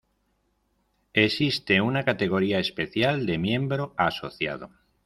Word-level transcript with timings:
Existe 1.13 1.79
una 1.79 2.03
categoría 2.03 2.57
especial 2.57 3.27
de 3.27 3.37
"miembro 3.37 3.93
asociado". 3.97 4.71